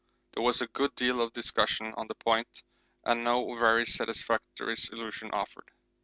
[0.33, 2.63] There was a good deal of discussion on the point
[3.03, 5.69] and no very satisfactory solution offered.